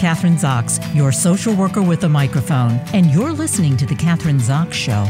[0.00, 4.72] Kathryn Zox, your social worker with a microphone, and you're listening to The Kathryn Zox
[4.72, 5.04] Show.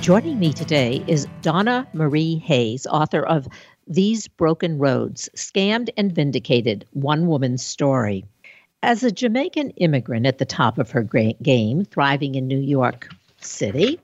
[0.00, 3.46] Joining me today is Donna Marie Hayes, author of
[3.86, 8.24] These Broken Roads Scammed and Vindicated One Woman's Story.
[8.82, 13.08] As a Jamaican immigrant at the top of her game, thriving in New York
[13.40, 14.00] City,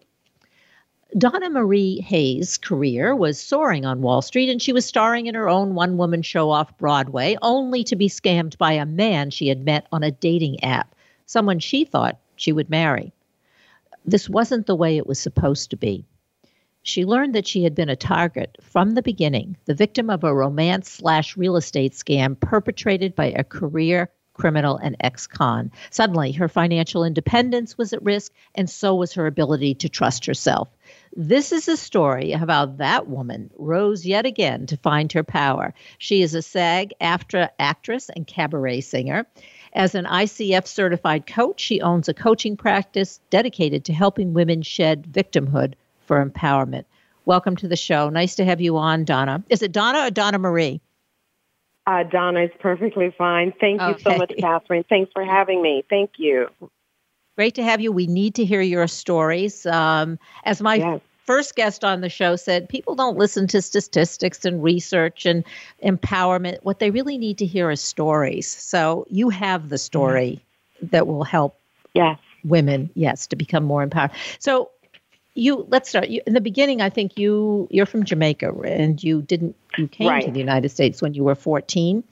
[1.18, 5.48] Donna Marie Hayes' career was soaring on Wall Street, and she was starring in her
[5.48, 9.64] own one woman show off Broadway, only to be scammed by a man she had
[9.64, 10.94] met on a dating app,
[11.24, 13.14] someone she thought she would marry.
[14.04, 16.04] This wasn't the way it was supposed to be.
[16.82, 20.34] She learned that she had been a target from the beginning, the victim of a
[20.34, 25.72] romance slash real estate scam perpetrated by a career criminal, and ex con.
[25.90, 30.68] Suddenly, her financial independence was at risk, and so was her ability to trust herself.
[31.16, 35.72] This is a story of how that woman rose yet again to find her power.
[35.98, 39.26] She is a SAG AFTRA actress and cabaret singer.
[39.72, 45.06] As an ICF certified coach, she owns a coaching practice dedicated to helping women shed
[45.10, 45.74] victimhood
[46.06, 46.84] for empowerment.
[47.24, 48.08] Welcome to the show.
[48.08, 49.42] Nice to have you on, Donna.
[49.48, 50.80] Is it Donna or Donna Marie?
[51.86, 53.52] Uh, Donna is perfectly fine.
[53.60, 54.02] Thank you okay.
[54.02, 54.84] so much, Kathryn.
[54.88, 55.84] Thanks for having me.
[55.88, 56.48] Thank you.
[57.36, 57.92] Great to have you.
[57.92, 59.66] We need to hear your stories.
[59.66, 61.00] Um, as my yes.
[61.26, 65.44] first guest on the show said, people don't listen to statistics and research and
[65.84, 66.58] empowerment.
[66.62, 68.48] What they really need to hear is stories.
[68.48, 70.42] So you have the story
[70.78, 70.88] mm-hmm.
[70.88, 71.56] that will help
[71.94, 72.18] yes.
[72.42, 74.10] women, yes, to become more empowered.
[74.40, 74.70] So
[75.36, 79.22] you let's start you, in the beginning i think you you're from jamaica and you
[79.22, 80.24] didn't you came right.
[80.24, 82.02] to the united states when you were 14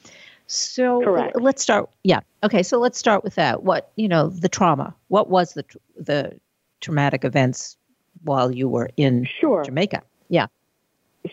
[0.46, 1.40] so Correct.
[1.40, 5.30] let's start yeah okay so let's start with that what you know the trauma what
[5.30, 5.64] was the
[5.96, 6.38] the
[6.80, 7.76] traumatic events
[8.22, 9.64] while you were in sure.
[9.64, 10.46] jamaica yeah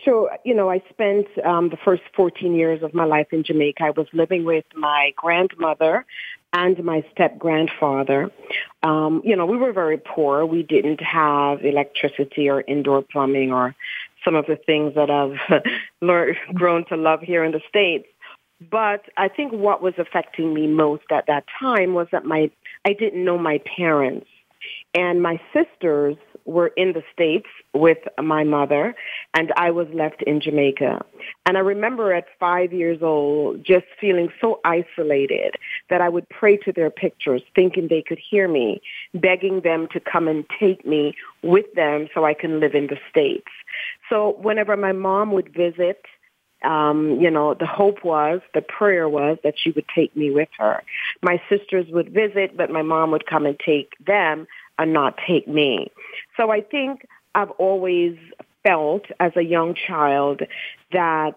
[0.04, 3.84] so you know i spent um, the first 14 years of my life in jamaica
[3.84, 6.06] i was living with my grandmother
[6.52, 8.30] and my step grandfather.
[8.82, 10.44] Um, you know, we were very poor.
[10.44, 13.74] We didn't have electricity or indoor plumbing or
[14.24, 15.62] some of the things that I've
[16.00, 18.06] learned, grown to love here in the States.
[18.70, 22.50] But I think what was affecting me most at that time was that my
[22.84, 24.26] I didn't know my parents.
[24.94, 28.94] And my sisters were in the States with my mother,
[29.34, 31.04] and I was left in Jamaica.
[31.46, 35.56] And I remember at five years old just feeling so isolated
[35.90, 38.80] that I would pray to their pictures, thinking they could hear me,
[39.14, 42.98] begging them to come and take me with them so I can live in the
[43.10, 43.48] States.
[44.08, 46.02] So whenever my mom would visit,
[46.64, 50.48] um, you know, the hope was, the prayer was that she would take me with
[50.58, 50.82] her.
[51.22, 54.46] My sisters would visit, but my mom would come and take them
[54.78, 55.90] and not take me.
[56.36, 58.16] So I think I've always
[58.62, 60.42] felt as a young child
[60.92, 61.36] that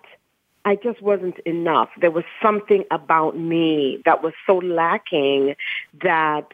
[0.63, 1.89] I just wasn't enough.
[2.01, 5.55] There was something about me that was so lacking
[6.01, 6.51] that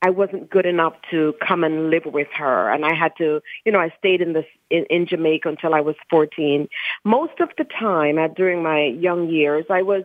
[0.00, 2.70] I wasn't good enough to come and live with her.
[2.70, 5.80] And I had to, you know, I stayed in this, in, in Jamaica until I
[5.80, 6.68] was 14.
[7.04, 10.04] Most of the time uh, during my young years, I was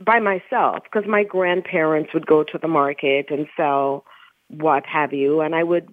[0.00, 4.04] by myself because my grandparents would go to the market and sell
[4.48, 5.42] what have you.
[5.42, 5.92] And I would,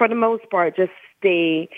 [0.00, 1.68] for the most part, just stay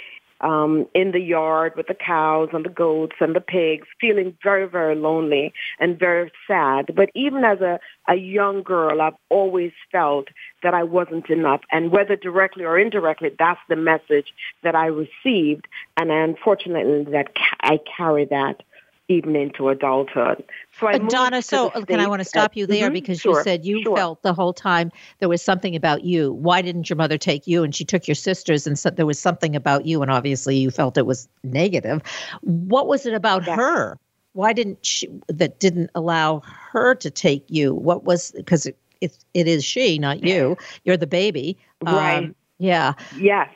[0.42, 4.68] um, in the yard with the cows and the goats and the pigs, feeling very,
[4.68, 6.94] very lonely and very sad.
[6.94, 10.28] But even as a, a young girl, I've always felt
[10.62, 11.62] that I wasn't enough.
[11.72, 14.32] And whether directly or indirectly, that's the message
[14.62, 15.66] that I received.
[15.96, 18.62] And unfortunately, that I carry that
[19.08, 20.44] even into adulthood.
[20.78, 23.44] So I Donna, so can I want to stop you there mm-hmm, because sure, you
[23.44, 23.96] said you sure.
[23.96, 26.32] felt the whole time there was something about you.
[26.32, 27.62] Why didn't your mother take you?
[27.62, 30.70] And she took your sisters, and said there was something about you, and obviously you
[30.70, 32.00] felt it was negative.
[32.42, 33.56] What was it about yeah.
[33.56, 33.98] her?
[34.34, 37.74] Why didn't she that didn't allow her to take you?
[37.74, 40.56] What was because it, it, it is she, not you.
[40.84, 42.24] You're the baby, right?
[42.24, 42.94] Um, yeah.
[43.18, 43.50] Yes.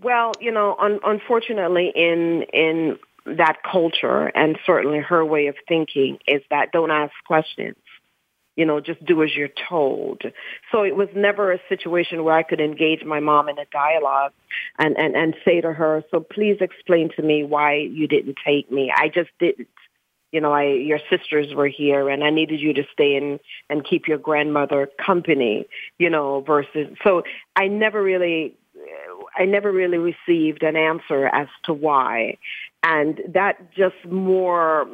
[0.00, 2.98] Well, you know, un- unfortunately, in in
[3.36, 7.76] that culture and certainly her way of thinking is that don't ask questions.
[8.56, 10.22] You know, just do as you're told.
[10.72, 14.32] So it was never a situation where I could engage my mom in a dialogue
[14.78, 18.70] and, and, and say to her, so please explain to me why you didn't take
[18.70, 18.92] me.
[18.94, 19.68] I just didn't.
[20.32, 23.40] You know, I, your sisters were here and I needed you to stay and,
[23.70, 25.66] and keep your grandmother company,
[25.98, 27.22] you know, versus, so
[27.56, 28.54] I never really
[29.36, 32.38] I never really received an answer as to why.
[32.82, 34.86] And that just more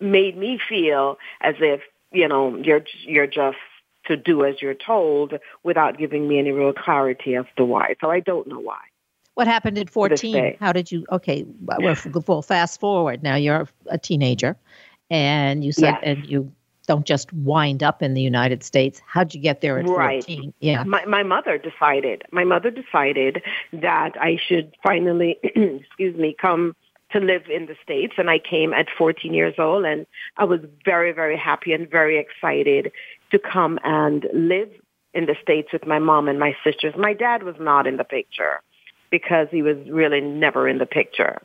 [0.00, 1.80] made me feel as if,
[2.12, 3.58] you know, you're, you're just
[4.06, 7.94] to do as you're told without giving me any real clarity as to why.
[8.00, 8.80] So I don't know why.
[9.34, 10.56] What happened at 14?
[10.58, 11.96] How did you, okay, well,
[12.26, 13.22] we'll fast forward.
[13.22, 14.56] Now you're a teenager
[15.10, 16.00] and you said, yes.
[16.02, 16.52] and you
[16.88, 19.00] don't just wind up in the United States.
[19.06, 20.24] How'd you get there at right.
[20.24, 20.54] 14?
[20.58, 20.82] Yeah.
[20.84, 23.42] My, my mother decided, my mother decided
[23.74, 26.74] that I should finally, excuse me, come
[27.12, 28.14] to live in the States.
[28.18, 30.06] And I came at 14 years old and
[30.36, 32.92] I was very, very happy and very excited
[33.30, 34.70] to come and live
[35.14, 36.94] in the States with my mom and my sisters.
[36.96, 38.60] My dad was not in the picture
[39.10, 41.40] because he was really never in the picture.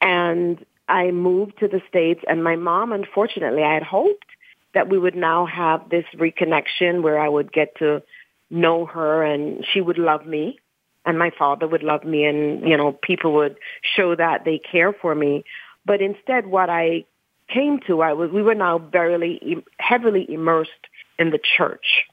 [0.00, 4.26] And I moved to the States and my mom, unfortunately, I had hoped
[4.74, 8.02] that we would now have this reconnection where I would get to
[8.50, 10.58] know her and she would love me
[11.04, 14.92] and my father would love me and, you know, people would show that they care
[14.92, 15.44] for me.
[15.84, 17.04] But instead what I
[17.52, 20.70] came to, I was, we were now very heavily immersed
[21.18, 22.04] in the church.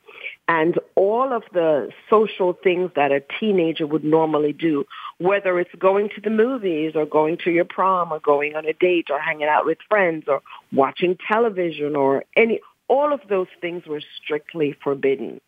[0.49, 4.85] And all of the social things that a teenager would normally do,
[5.17, 8.73] whether it's going to the movies or going to your prom or going on a
[8.73, 10.41] date or hanging out with friends or
[10.71, 15.41] watching television or any, all of those things were strictly forbidden.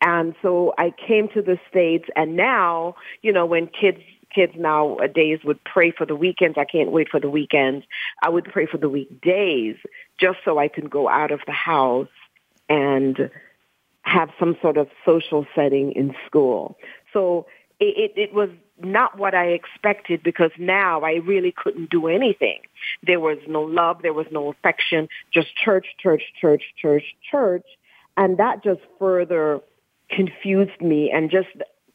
[0.00, 4.00] And so I came to the States and now, you know, when kids
[4.34, 6.58] kids nowadays would pray for the weekends.
[6.58, 7.86] I can't wait for the weekends.
[8.22, 9.76] I would pray for the weekdays
[10.18, 12.08] just so I can go out of the house
[12.68, 13.30] and
[14.02, 16.76] have some sort of social setting in school.
[17.12, 17.46] So
[17.80, 18.50] it, it, it was
[18.82, 22.60] not what I expected because now I really couldn't do anything.
[23.02, 27.66] There was no love, there was no affection, just church, church, church, church, church.
[28.16, 29.60] And that just further
[30.14, 31.48] confused me and just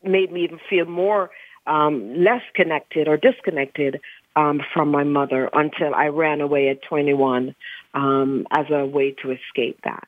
[0.04, 1.30] made me even feel more
[1.68, 4.00] um, less connected or disconnected
[4.36, 7.56] um, from my mother until I ran away at 21
[7.94, 10.08] um, as a way to escape that.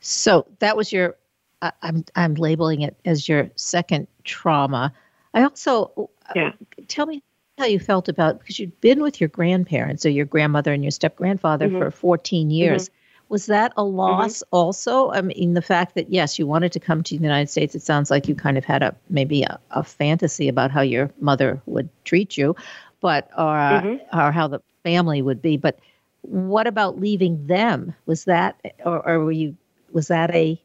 [0.00, 1.16] So that was your.
[1.62, 4.92] Uh, I'm I'm labeling it as your second trauma.
[5.32, 6.48] I also uh, yeah.
[6.48, 7.22] Uh, tell me
[7.58, 10.90] how you felt about because you'd been with your grandparents or your grandmother and your
[10.90, 11.78] step grandfather mm-hmm.
[11.78, 12.88] for 14 years.
[12.88, 12.96] Mm-hmm.
[13.28, 13.96] Was that a mm-hmm.
[13.96, 14.56] loss mm-hmm.
[14.56, 15.10] also?
[15.10, 17.74] I mean, the fact that yes, you wanted to come to the United States.
[17.74, 21.10] It sounds like you kind of had a maybe a, a fantasy about how your
[21.20, 22.54] mother would treat you,
[23.00, 24.18] but or mm-hmm.
[24.18, 25.56] or how the family would be.
[25.56, 25.78] But
[26.22, 27.94] what about leaving them?
[28.06, 29.56] Was that or, or were you
[29.92, 30.60] was that a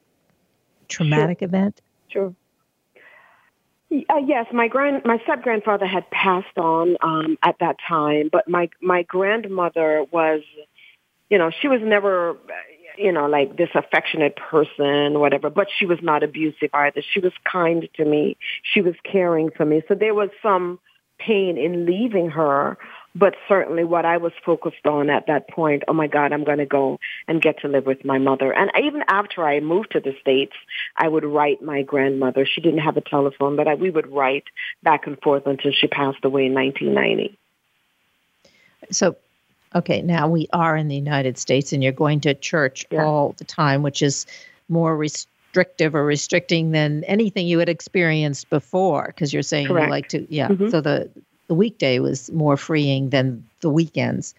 [0.87, 1.47] traumatic sure.
[1.47, 1.81] event?
[2.09, 2.35] Sure.
[3.91, 8.47] Uh, yes, my grand my step grandfather had passed on um, at that time, but
[8.47, 10.41] my my grandmother was,
[11.31, 12.35] you know, she was never,
[12.97, 15.49] you know, like this affectionate person, whatever.
[15.49, 17.01] But she was not abusive either.
[17.13, 18.35] She was kind to me.
[18.61, 19.81] She was caring for me.
[19.87, 20.77] So there was some
[21.17, 22.77] pain in leaving her,
[23.15, 26.57] but certainly what I was focused on at that point, oh my God, I'm going
[26.57, 26.99] to go
[27.29, 28.51] and get to live with my mother.
[28.51, 30.53] And even after I moved to the States,
[30.97, 32.45] I would write my grandmother.
[32.45, 34.45] She didn't have a telephone, but I, we would write
[34.83, 37.37] back and forth until she passed away in 1990.
[38.89, 39.15] So,
[39.75, 43.03] okay, now we are in the United States and you're going to church yeah.
[43.03, 44.25] all the time, which is
[44.69, 49.87] more restrictive or restricting than anything you had experienced before because you're saying Correct.
[49.87, 50.69] you like to yeah mm-hmm.
[50.69, 51.09] so the
[51.51, 54.33] the weekday was more freeing than the weekends.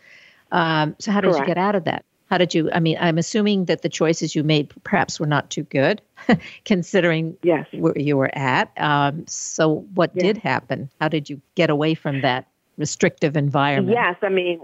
[0.50, 1.40] Um, so how did Correct.
[1.40, 2.06] you get out of that?
[2.30, 2.70] How did you?
[2.72, 6.00] I mean, I'm assuming that the choices you made perhaps were not too good,
[6.64, 7.66] considering yes.
[7.72, 8.72] where you were at.
[8.78, 10.22] Um, so what yes.
[10.22, 10.88] did happen?
[11.02, 12.46] How did you get away from that
[12.78, 13.94] restrictive environment?
[13.94, 14.58] Yes, I mean,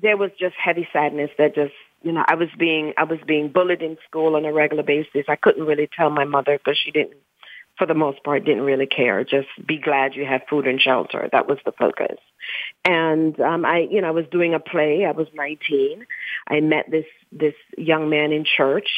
[0.00, 3.48] there was just heavy sadness that just you know I was being I was being
[3.48, 5.24] bullied in school on a regular basis.
[5.28, 7.14] I couldn't really tell my mother because she didn't
[7.76, 9.24] for the most part, didn't really care.
[9.24, 11.28] Just be glad you have food and shelter.
[11.32, 12.18] That was the focus.
[12.84, 15.04] And um, I, you know, I was doing a play.
[15.04, 16.06] I was 19.
[16.48, 18.88] I met this this young man in church,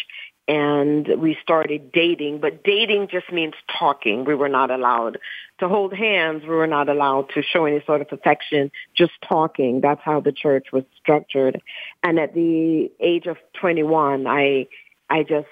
[0.48, 2.38] and we started dating.
[2.40, 4.24] But dating just means talking.
[4.24, 5.18] We were not allowed
[5.58, 6.42] to hold hands.
[6.42, 8.70] We were not allowed to show any sort of affection.
[8.96, 9.80] Just talking.
[9.80, 11.60] That's how the church was structured.
[12.02, 14.68] And at the age of 21, I,
[15.10, 15.48] I just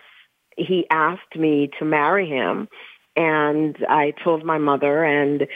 [0.57, 2.69] he asked me to marry him
[3.17, 5.47] and I told my mother and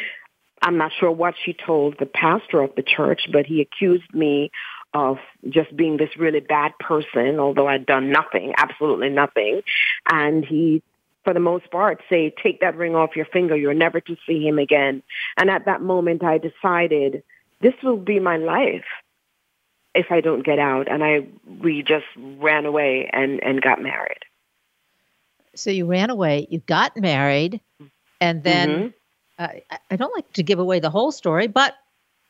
[0.61, 4.51] I'm not sure what she told the pastor of the church, but he accused me
[4.95, 5.19] of
[5.49, 9.63] just being this really bad person, although I'd done nothing, absolutely nothing.
[10.11, 10.83] And he,
[11.25, 13.57] for the most part, say, take that ring off your finger.
[13.57, 15.03] You're never to see him again.
[15.37, 17.23] And at that moment, I decided
[17.61, 18.87] this will be my life
[19.95, 20.91] if I don't get out.
[20.91, 21.27] And I,
[21.61, 24.25] we just ran away and, and got married.
[25.55, 27.61] So you ran away, you got married,
[28.21, 28.95] and then
[29.41, 29.45] mm-hmm.
[29.45, 31.75] uh, I don't like to give away the whole story, but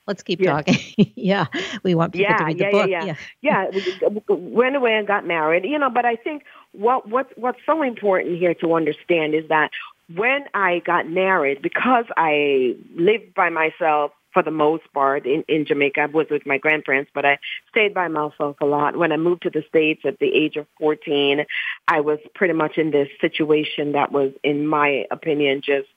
[0.09, 0.53] let's keep yeah.
[0.53, 0.77] talking.
[1.15, 1.47] yeah,
[1.85, 2.91] we want people yeah, to read yeah, the book.
[2.91, 3.71] Yeah, yeah, yeah.
[4.03, 5.65] yeah, went away and got married.
[5.65, 9.71] You know, but I think what what what's so important here to understand is that
[10.17, 15.65] when I got married, because I lived by myself for the most part in, in
[15.65, 16.01] Jamaica.
[16.03, 17.39] I was with my grandparents, but I
[17.71, 18.97] stayed by myself a lot.
[18.97, 21.45] When I moved to the States at the age of 14,
[21.89, 25.89] I was pretty much in this situation that was, in my opinion, just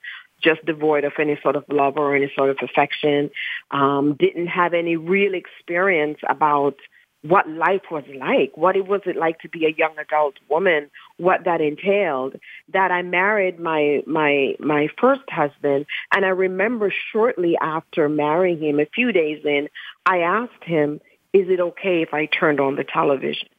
[0.41, 3.29] just devoid of any sort of love or any sort of affection.
[3.71, 6.75] Um, didn't have any real experience about
[7.23, 10.89] what life was like, what it was it like to be a young adult woman,
[11.17, 12.35] what that entailed.
[12.73, 18.79] That I married my my my first husband, and I remember shortly after marrying him,
[18.79, 19.69] a few days in,
[20.05, 20.99] I asked him,
[21.31, 23.49] "Is it okay if I turned on the television?"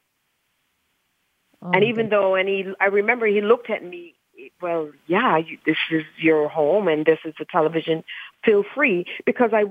[1.62, 4.16] Oh, and even though, and he, I remember he looked at me.
[4.60, 8.04] Well, yeah, you, this is your home, and this is the television.
[8.44, 9.64] Feel free, because I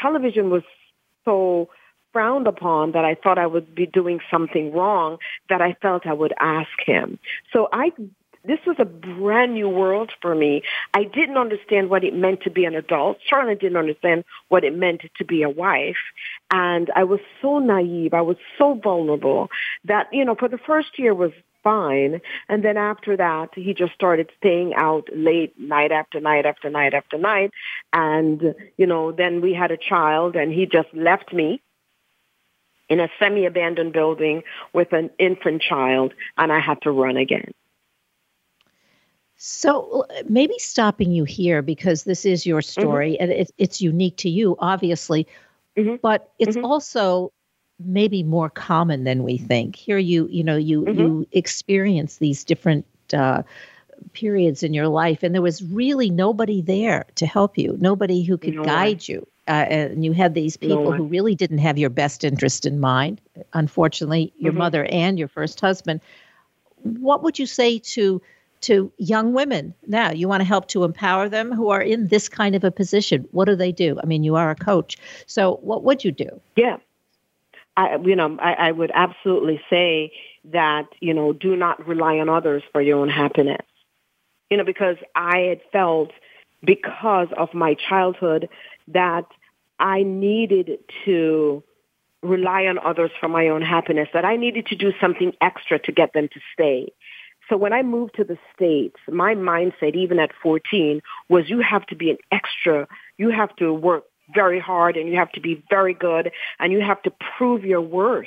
[0.00, 0.62] television was
[1.24, 1.68] so
[2.12, 6.12] frowned upon that I thought I would be doing something wrong that I felt I
[6.12, 7.18] would ask him.
[7.52, 7.92] So I
[8.44, 10.62] this was a brand new world for me.
[10.94, 13.18] I didn't understand what it meant to be an adult.
[13.28, 15.96] Certainly didn't understand what it meant to be a wife.
[16.50, 18.14] And I was so naive.
[18.14, 19.48] I was so vulnerable
[19.84, 21.30] that, you know, for the first year was
[21.62, 22.20] fine.
[22.48, 26.94] And then after that, he just started staying out late night after night after night
[26.94, 27.50] after night.
[27.92, 31.60] And, you know, then we had a child and he just left me
[32.88, 34.42] in a semi-abandoned building
[34.74, 37.50] with an infant child, and I had to run again.
[39.36, 42.80] So maybe stopping you here because this is your mm-hmm.
[42.80, 43.22] story mm-hmm.
[43.22, 45.26] and it, it's unique to you, obviously,
[45.76, 45.96] mm-hmm.
[46.02, 46.66] but it's mm-hmm.
[46.66, 47.32] also
[47.84, 49.76] maybe more common than we think.
[49.76, 51.22] Here, you you know you you mm-hmm.
[51.32, 52.86] experience these different.
[53.12, 53.42] Uh,
[54.14, 58.36] periods in your life and there was really nobody there to help you nobody who
[58.36, 61.76] could no guide you uh, and you had these people no who really didn't have
[61.76, 63.20] your best interest in mind.
[63.54, 64.58] Unfortunately, your mm-hmm.
[64.58, 66.00] mother and your first husband.
[66.82, 68.22] What would you say to
[68.62, 70.12] to young women now?
[70.12, 73.26] You want to help to empower them who are in this kind of a position.
[73.32, 73.98] What do they do?
[74.00, 74.96] I mean, you are a coach,
[75.26, 76.40] so what would you do?
[76.54, 76.76] Yeah,
[77.76, 80.12] I you know I, I would absolutely say
[80.44, 83.66] that you know do not rely on others for your own happiness.
[84.50, 86.10] You know, because I had felt
[86.62, 88.48] because of my childhood
[88.88, 89.26] that
[89.78, 91.62] I needed to
[92.22, 95.92] rely on others for my own happiness, that I needed to do something extra to
[95.92, 96.92] get them to stay.
[97.48, 101.84] So when I moved to the States, my mindset, even at 14, was you have
[101.86, 102.86] to be an extra.
[103.18, 106.80] You have to work very hard and you have to be very good and you
[106.80, 108.26] have to prove your worth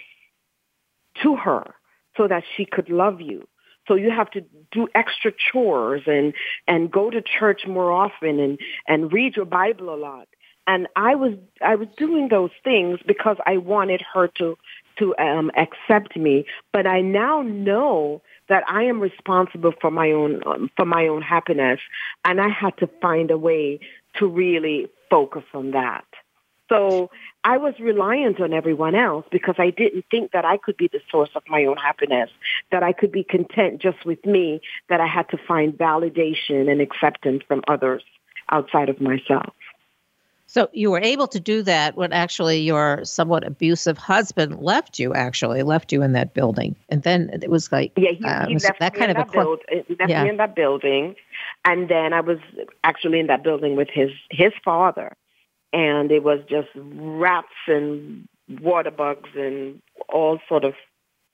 [1.24, 1.74] to her
[2.18, 3.48] so that she could love you.
[3.88, 6.34] So you have to do extra chores and,
[6.68, 10.28] and go to church more often and, and read your Bible a lot
[10.68, 14.58] and I was I was doing those things because I wanted her to
[14.98, 16.46] to um, accept me.
[16.72, 21.22] But I now know that I am responsible for my own um, for my own
[21.22, 21.80] happiness,
[22.24, 23.80] and I had to find a way
[24.18, 26.04] to really focus on that.
[26.68, 27.10] So
[27.46, 31.00] I was reliant on everyone else because I didn't think that I could be the
[31.10, 32.30] source of my own happiness,
[32.74, 36.82] that I could be content just with me, that I had to find validation and
[36.82, 38.04] acceptance from others
[38.52, 39.54] outside of myself.
[40.48, 45.14] So you were able to do that when actually your somewhat abusive husband left you.
[45.14, 48.54] Actually, left you in that building, and then it was like yeah, he, uh, he
[48.60, 49.60] left that kind in of a build,
[50.00, 50.24] left yeah.
[50.24, 51.16] me in that building,
[51.66, 52.38] and then I was
[52.84, 55.16] actually in that building with his his father,
[55.74, 58.28] and it was just rats and
[58.62, 60.76] water bugs and all sort of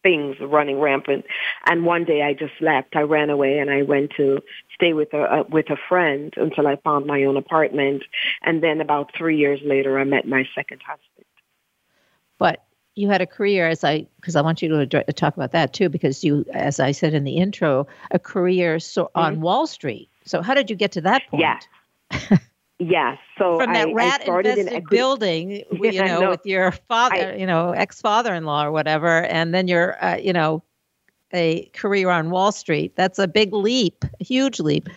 [0.04, 1.26] things running rampant.
[1.68, 2.96] And one day I just left.
[2.96, 4.40] I ran away and I went to
[4.74, 8.04] stay with a uh, with a friend until I found my own apartment.
[8.42, 11.26] And then about three years later, I met my second husband.
[12.38, 12.64] But
[12.96, 15.90] you had a career as I because I want you to talk about that too
[15.90, 19.20] because you as I said in the intro a career so mm-hmm.
[19.20, 20.10] on Wall Street.
[20.26, 21.42] So how did you get to that point?
[21.42, 22.38] Yeah.
[22.80, 23.18] Yes.
[23.38, 27.34] So from that I, rat I infested in building, you know, no, with your father,
[27.34, 30.64] I, you know, ex father in law or whatever, and then you're, uh, you know,
[31.34, 32.96] a career on Wall Street.
[32.96, 34.90] That's a big leap, a huge leap.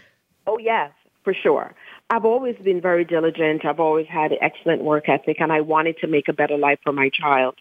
[0.47, 0.91] Oh yes,
[1.23, 1.75] for sure.
[2.11, 3.65] I've always been very diligent.
[3.65, 6.93] I've always had excellent work ethic, and I wanted to make a better life for
[6.93, 7.57] my child.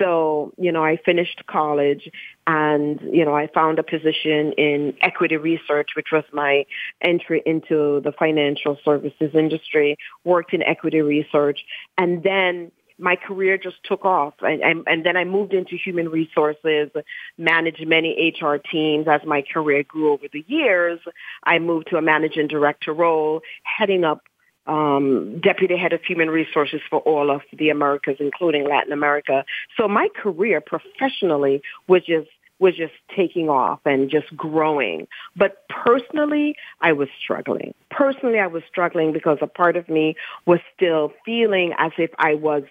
[0.00, 2.08] So, you know, I finished college
[2.46, 6.64] and, you know, I found a position in equity research, which was my
[7.02, 11.60] entry into the financial services industry, worked in equity research.
[11.98, 14.34] And then my career just took off.
[14.40, 16.90] And, and, and then I moved into human resources,
[17.38, 21.00] managed many HR teams as my career grew over the years.
[21.44, 24.22] I moved to a managing director role, heading up
[24.70, 29.44] um, deputy head of human resources for all of the Americas, including Latin America.
[29.76, 32.28] So my career professionally was just
[32.60, 35.08] was just taking off and just growing.
[35.34, 37.72] But personally, I was struggling.
[37.90, 40.14] Personally, I was struggling because a part of me
[40.46, 42.64] was still feeling as if I was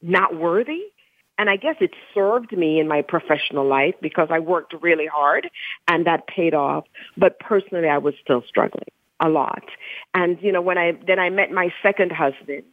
[0.00, 0.80] not worthy.
[1.36, 5.48] And I guess it served me in my professional life because I worked really hard
[5.86, 6.86] and that paid off.
[7.18, 8.88] But personally, I was still struggling
[9.20, 9.64] a lot.
[10.14, 12.64] And, you know, when I, then I met my second husband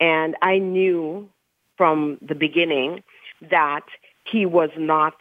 [0.00, 1.28] and I knew
[1.76, 3.02] from the beginning
[3.50, 3.84] that
[4.24, 5.14] he was not,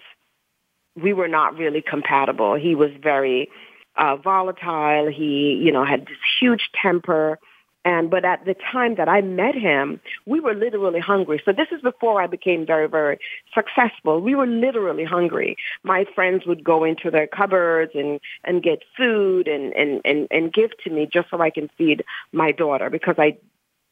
[0.95, 2.55] we were not really compatible.
[2.55, 3.49] He was very
[3.95, 5.11] uh, volatile.
[5.11, 7.39] He, you know, had this huge temper.
[7.85, 11.41] And, but at the time that I met him, we were literally hungry.
[11.43, 13.19] So this is before I became very, very
[13.53, 14.21] successful.
[14.21, 15.57] We were literally hungry.
[15.83, 20.53] My friends would go into their cupboards and, and get food and, and, and, and
[20.53, 23.37] give to me just so I can feed my daughter because I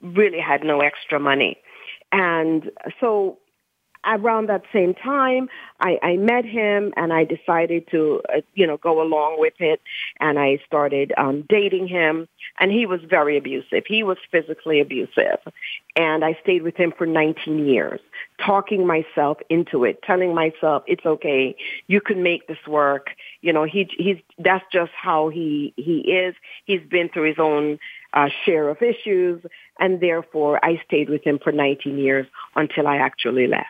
[0.01, 1.57] really had no extra money.
[2.11, 3.39] And so
[4.05, 8.77] around that same time, I, I met him and I decided to, uh, you know,
[8.77, 9.81] go along with it.
[10.19, 12.27] And I started um, dating him.
[12.59, 13.83] And he was very abusive.
[13.87, 15.39] He was physically abusive.
[15.95, 17.99] And I stayed with him for 19 years,
[18.45, 21.55] talking myself into it, telling myself it's okay.
[21.87, 23.11] You can make this work.
[23.41, 26.35] You know, he, he's, that's just how he, he is.
[26.65, 27.79] He's been through his own
[28.13, 29.43] uh, share of issues.
[29.79, 33.69] And therefore, I stayed with him for 19 years until I actually left.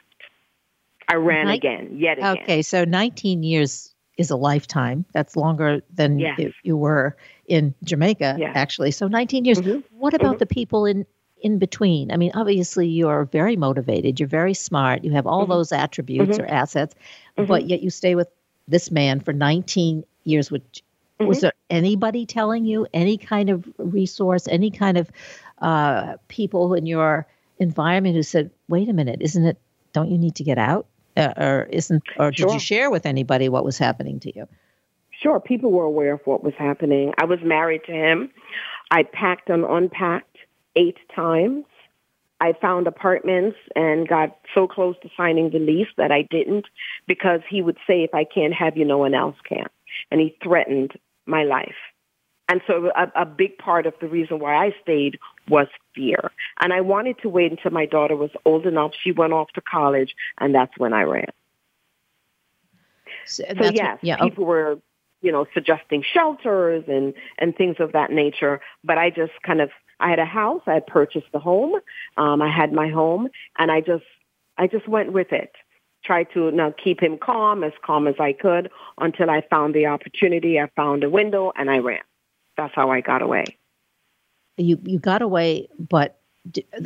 [1.11, 2.37] I ran Nin- again, yet again.
[2.43, 5.05] Okay, so 19 years is a lifetime.
[5.13, 6.39] That's longer than yes.
[6.63, 8.53] you were in Jamaica, yes.
[8.55, 8.91] actually.
[8.91, 9.59] So 19 years.
[9.59, 9.79] Mm-hmm.
[9.97, 10.37] What about mm-hmm.
[10.39, 11.05] the people in
[11.41, 12.11] in between?
[12.11, 14.19] I mean, obviously you're very motivated.
[14.19, 15.03] You're very smart.
[15.03, 15.51] You have all mm-hmm.
[15.51, 16.53] those attributes or mm-hmm.
[16.53, 16.95] assets,
[17.35, 17.67] but mm-hmm.
[17.67, 18.29] yet you stay with
[18.67, 20.49] this man for 19 years.
[20.49, 20.83] Which
[21.19, 21.41] was mm-hmm.
[21.41, 25.11] there anybody telling you any kind of resource, any kind of
[25.59, 27.27] uh, people in your
[27.59, 29.57] environment who said, "Wait a minute, isn't it?
[29.93, 30.85] Don't you need to get out?"
[31.17, 34.47] Uh, or isn't or did you share with anybody what was happening to you?
[35.21, 37.13] Sure, people were aware of what was happening.
[37.19, 38.31] I was married to him.
[38.89, 40.37] I packed and unpacked
[40.75, 41.65] eight times.
[42.39, 46.65] I found apartments and got so close to signing the lease that I didn't
[47.07, 49.67] because he would say, if I can't have you, no one else can.
[50.09, 50.93] And he threatened
[51.27, 51.75] my life.
[52.49, 56.31] And so a, a big part of the reason why I stayed was fear.
[56.59, 58.91] And I wanted to wait until my daughter was old enough.
[59.01, 61.31] She went off to college, and that's when I ran.
[63.25, 64.79] So, so yes, yeah, people were,
[65.21, 68.59] you know, suggesting shelters and and things of that nature.
[68.83, 70.61] But I just kind of, I had a house.
[70.65, 71.75] I had purchased the home.
[72.17, 74.05] Um, I had my home, and I just,
[74.57, 75.51] I just went with it.
[76.03, 79.75] Tried to you know, keep him calm, as calm as I could, until I found
[79.75, 80.59] the opportunity.
[80.59, 82.01] I found a window, and I ran
[82.61, 83.57] that's how I got away.
[84.57, 86.19] You you got away, but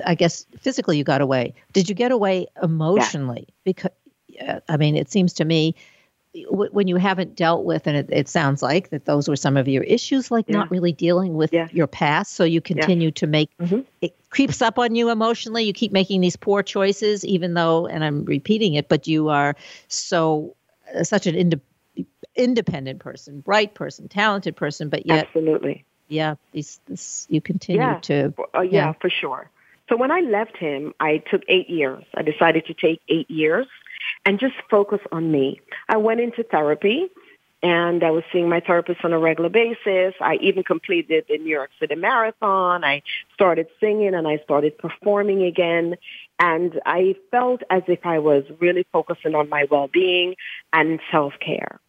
[0.05, 1.53] I guess physically you got away.
[1.73, 3.47] Did you get away emotionally?
[3.47, 3.53] Yeah.
[3.63, 3.91] Because
[4.69, 5.75] I mean, it seems to me
[6.49, 9.69] when you haven't dealt with, and it, it, sounds like that those were some of
[9.69, 10.57] your issues, like yeah.
[10.57, 11.69] not really dealing with yeah.
[11.71, 12.33] your past.
[12.33, 13.81] So you continue to make mm-hmm.
[14.01, 15.63] it creeps up on you emotionally.
[15.63, 19.55] You keep making these poor choices, even though, and I'm repeating it, but you are
[19.87, 20.55] so
[20.93, 21.71] uh, such an independent
[22.35, 27.99] independent person, bright person, talented person, but yet absolutely, yeah, these this you continue yeah.
[27.99, 29.49] to uh, yeah, yeah, for sure.
[29.89, 32.03] So when I left him, I took eight years.
[32.15, 33.67] I decided to take eight years
[34.25, 35.59] and just focus on me.
[35.87, 37.09] I went into therapy
[37.61, 40.13] and I was seeing my therapist on a regular basis.
[40.21, 42.83] I even completed the New York City Marathon.
[42.83, 45.95] I started singing and I started performing again.
[46.39, 50.35] And I felt as if I was really focusing on my well-being
[50.73, 51.79] and self-care.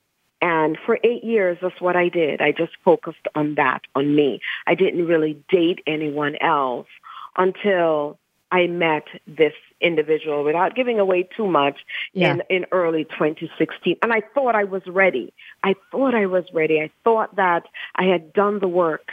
[0.42, 2.40] And for eight years, that's what I did.
[2.40, 4.40] I just focused on that, on me.
[4.66, 6.88] I didn't really date anyone else
[7.36, 8.18] until
[8.50, 11.78] I met this individual without giving away too much
[12.12, 12.32] yeah.
[12.32, 13.96] in, in early 2016.
[14.02, 15.32] And I thought I was ready.
[15.62, 16.80] I thought I was ready.
[16.80, 19.12] I thought that I had done the work.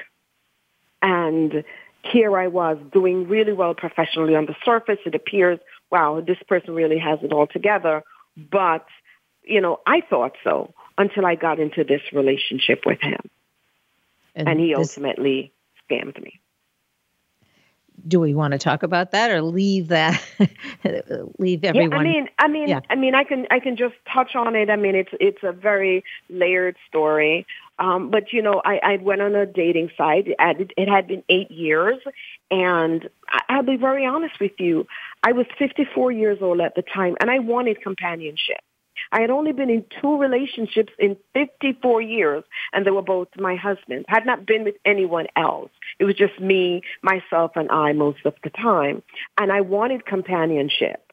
[1.01, 1.63] And
[2.03, 4.99] here I was doing really well professionally on the surface.
[5.05, 5.59] It appears,
[5.89, 8.03] wow, this person really has it all together.
[8.37, 8.85] But,
[9.43, 13.19] you know, I thought so until I got into this relationship with him.
[14.35, 15.53] And, and he this, ultimately
[15.89, 16.39] scammed me.
[18.05, 20.21] Do we want to talk about that or leave that
[21.37, 22.79] leave everyone yeah, I mean I mean yeah.
[22.89, 24.69] I mean I can I can just touch on it.
[24.69, 27.45] I mean it's it's a very layered story.
[27.79, 30.27] Um, but you know, I, I went on a dating site.
[30.27, 31.97] It had been eight years,
[32.51, 33.09] and
[33.49, 34.85] I'll be very honest with you.
[35.23, 38.61] I was 54 years old at the time, and I wanted companionship.
[39.13, 43.55] I had only been in two relationships in 54 years, and they were both my
[43.55, 44.05] husbands.
[44.07, 45.69] Had not been with anyone else.
[45.99, 49.03] It was just me, myself, and I most of the time.
[49.37, 51.11] And I wanted companionship.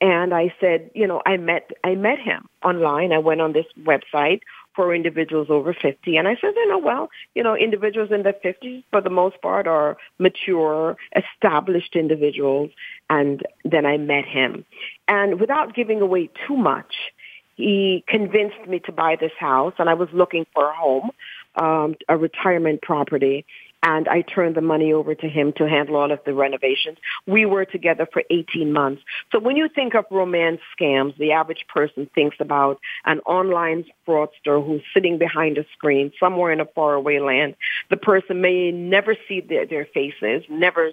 [0.00, 3.12] And I said, you know, I met I met him online.
[3.12, 4.40] I went on this website
[4.74, 6.16] for individuals over 50.
[6.16, 9.40] And I said, you know, well, you know, individuals in their 50s, for the most
[9.42, 12.70] part, are mature, established individuals.
[13.10, 14.64] And then I met him.
[15.06, 16.94] And without giving away too much,
[17.56, 19.74] he convinced me to buy this house.
[19.78, 21.10] And I was looking for a home,
[21.56, 23.44] um, a retirement property
[23.82, 26.98] and I turned the money over to him to handle all of the renovations.
[27.26, 29.02] We were together for 18 months.
[29.32, 34.64] So when you think of romance scams, the average person thinks about an online fraudster
[34.64, 37.56] who's sitting behind a screen somewhere in a faraway land.
[37.90, 40.92] The person may never see their, their faces, never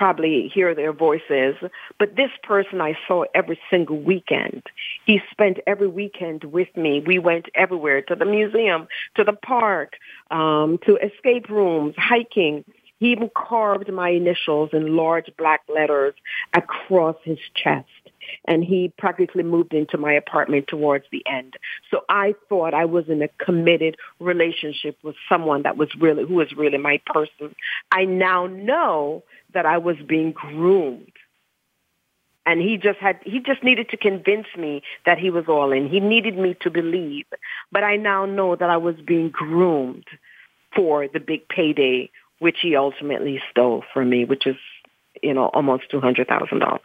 [0.00, 1.56] probably hear their voices.
[1.98, 4.62] But this person I saw every single weekend.
[5.04, 7.02] He spent every weekend with me.
[7.06, 9.92] We went everywhere to the museum, to the park,
[10.30, 12.64] um, to escape rooms, hiking.
[12.98, 16.14] He even carved my initials in large black letters
[16.54, 17.99] across his chest.
[18.46, 21.54] And he practically moved into my apartment towards the end.
[21.90, 26.34] So I thought I was in a committed relationship with someone that was really, who
[26.34, 27.54] was really my person.
[27.90, 31.12] I now know that I was being groomed.
[32.46, 35.88] And he just had, he just needed to convince me that he was all in.
[35.88, 37.26] He needed me to believe.
[37.70, 40.06] But I now know that I was being groomed
[40.74, 44.56] for the big payday, which he ultimately stole from me, which is,
[45.22, 46.80] you know, almost $200,000.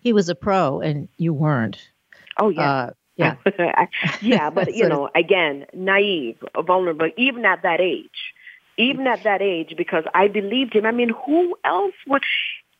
[0.00, 1.90] He was a pro and you weren't.
[2.38, 2.70] Oh, yeah.
[2.70, 3.36] Uh, yeah.
[4.22, 8.34] yeah, but, you know, again, naive, vulnerable, even at that age
[8.80, 10.86] even at that age, because I believed him.
[10.86, 12.22] I mean, who else would?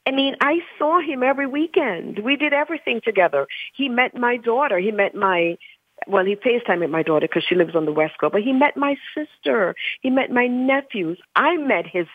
[0.06, 2.20] I mean, I saw him every weekend.
[2.20, 3.46] We did everything together.
[3.74, 4.78] He met my daughter.
[4.78, 5.58] He met my,
[6.06, 8.52] well, he FaceTime with my daughter because she lives on the West Coast, but he
[8.52, 9.74] met my sister.
[10.00, 11.18] He met my nephews.
[11.36, 12.06] I met his,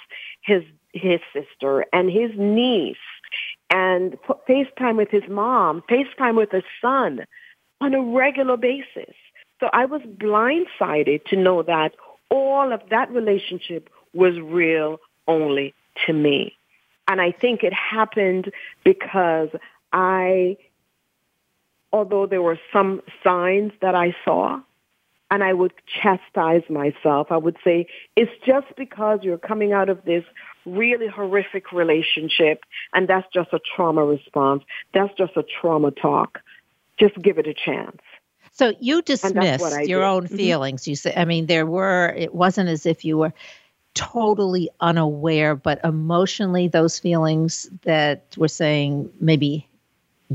[0.41, 0.63] his,
[0.93, 2.97] his sister and his niece
[3.69, 7.25] and FaceTime with his mom, FaceTime with his son
[7.81, 9.13] on a regular basis.
[9.59, 11.95] So I was blindsided to know that
[12.29, 15.73] all of that relationship was real only
[16.05, 16.53] to me.
[17.07, 18.51] And I think it happened
[18.83, 19.49] because
[19.93, 20.57] I,
[21.93, 24.61] although there were some signs that I saw,
[25.31, 27.27] and I would chastise myself.
[27.31, 30.23] I would say, it's just because you're coming out of this
[30.65, 34.63] really horrific relationship and that's just a trauma response.
[34.93, 36.39] That's just a trauma talk.
[36.99, 38.01] Just give it a chance.
[38.51, 40.07] So you dismissed your did.
[40.07, 40.35] own mm-hmm.
[40.35, 40.81] feelings.
[40.83, 40.89] Mm-hmm.
[40.89, 43.33] You said, I mean, there were, it wasn't as if you were
[43.93, 49.67] totally unaware, but emotionally, those feelings that were saying maybe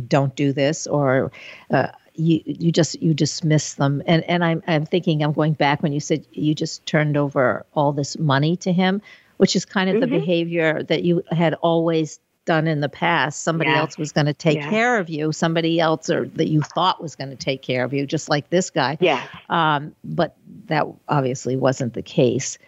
[0.07, 1.33] don't do this or,
[1.71, 5.83] uh, you you just you dismiss them and and I'm I'm thinking I'm going back
[5.83, 9.01] when you said you just turned over all this money to him
[9.41, 10.13] which is kind of mm-hmm.
[10.13, 13.43] the behavior that you had always done in the past.
[13.43, 15.33] Somebody else was going to take care of you.
[15.33, 18.51] Somebody else or that you thought was going to take care of you, just like
[18.51, 18.99] this guy.
[19.01, 19.27] Yeah.
[19.49, 22.59] Um, but that obviously wasn't the case.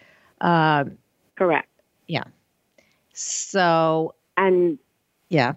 [0.41, 0.97] Um,
[1.35, 1.69] Correct.
[2.07, 2.23] Yeah.
[3.13, 4.79] So and
[5.29, 5.53] yeah.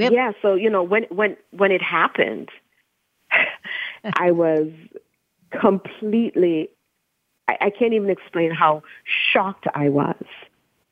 [0.00, 0.32] Have, yeah.
[0.40, 2.48] So you know when when when it happened,
[4.14, 4.68] I was
[5.50, 6.70] completely.
[7.48, 8.82] I, I can't even explain how
[9.32, 10.24] shocked I was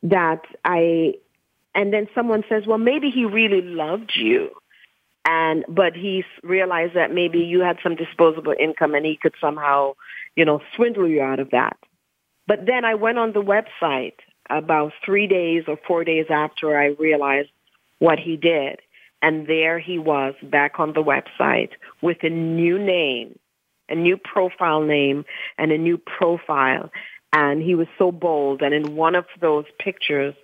[0.02, 1.14] that I
[1.74, 4.50] and then someone says, well, maybe he really loved you.
[5.24, 9.94] And, but he realized that maybe you had some disposable income and he could somehow,
[10.34, 11.76] you know, swindle you out of that.
[12.48, 14.14] But then I went on the website
[14.48, 17.50] about three days or four days after I realized
[17.98, 18.80] what he did.
[19.20, 23.38] And there he was back on the website with a new name,
[23.88, 25.24] a new profile name
[25.56, 26.90] and a new profile.
[27.32, 28.62] And he was so bold.
[28.62, 30.34] And in one of those pictures,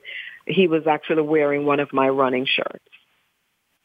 [0.47, 2.85] he was actually wearing one of my running shirts.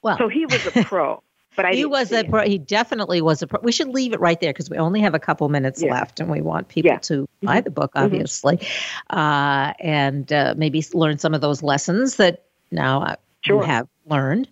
[0.01, 1.21] Well, so he was a pro.
[1.55, 2.43] But I he was a pro.
[2.43, 3.59] He definitely was a pro.
[3.61, 5.93] We should leave it right there because we only have a couple minutes yeah.
[5.93, 6.99] left, and we want people yeah.
[6.99, 7.63] to buy mm-hmm.
[7.65, 8.05] the book, mm-hmm.
[8.05, 9.17] obviously, mm-hmm.
[9.17, 13.57] uh, and uh, maybe learn some of those lessons that now uh, sure.
[13.57, 14.47] you have learned.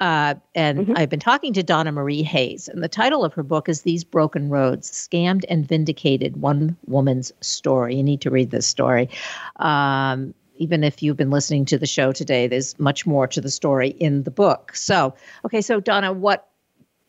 [0.00, 0.92] Uh, and mm-hmm.
[0.96, 4.02] I've been talking to Donna Marie Hayes, and the title of her book is These
[4.02, 7.96] Broken Roads Scammed and Vindicated One Woman's Story.
[7.96, 9.10] You need to read this story.
[9.56, 13.50] Um, even if you've been listening to the show today, there's much more to the
[13.50, 14.74] story in the book.
[14.74, 16.48] So, okay, so Donna, what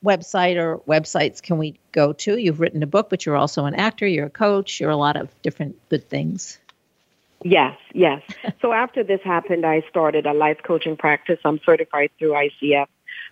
[0.03, 2.37] website or websites can we go to?
[2.37, 5.15] You've written a book, but you're also an actor, you're a coach, you're a lot
[5.15, 6.59] of different good things.
[7.43, 8.21] Yes, yes.
[8.61, 11.39] so after this happened, I started a life coaching practice.
[11.43, 12.87] I'm certified through ICF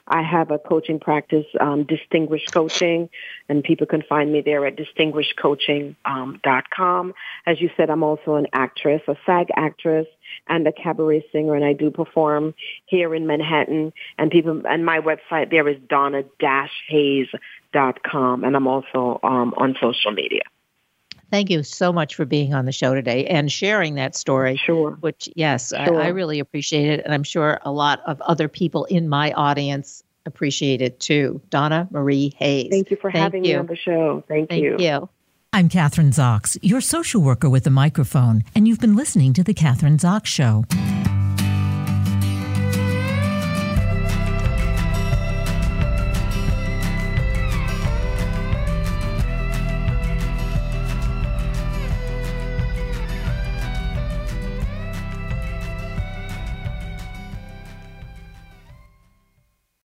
[0.09, 3.09] I have a coaching practice, um, Distinguished Coaching,
[3.47, 7.07] and people can find me there at distinguishedcoaching.com.
[7.07, 7.13] Um,
[7.45, 10.07] As you said, I'm also an actress, a SAG actress,
[10.47, 13.93] and a cabaret singer, and I do perform here in Manhattan.
[14.17, 20.41] And people, and my website there is donna-hayes.com, and I'm also um, on social media.
[21.31, 24.57] Thank you so much for being on the show today and sharing that story.
[24.57, 24.91] Sure.
[24.99, 26.01] Which, yes, sure.
[26.01, 27.05] I, I, really appreciate it.
[27.05, 31.41] And I'm sure a lot of other people in my audience appreciate it too.
[31.49, 32.69] Donna Marie Hayes.
[32.71, 33.53] Thank you for Thank having you.
[33.53, 34.23] me on the show.
[34.27, 34.77] Thank, Thank you.
[34.79, 35.09] you.
[35.51, 39.53] I'm Kathryn Zox, your social worker with a microphone, and you've been listening to The
[39.53, 40.63] Kathryn Zox Show.